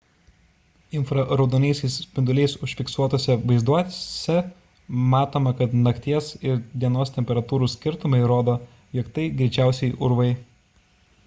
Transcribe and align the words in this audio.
infraraudonaisiais 0.99 1.97
spinduliais 2.05 2.55
užfiksuotuose 2.67 3.35
vaizduose 3.51 4.37
matoma 5.13 5.53
kad 5.61 5.77
nakties 5.89 6.31
ir 6.53 6.59
dienos 6.87 7.15
temperatūrų 7.21 7.71
skirtumai 7.75 8.25
rodo 8.35 8.59
jog 9.01 9.15
tai 9.21 9.29
greičiausiai 9.43 9.93
urvai 10.11 10.29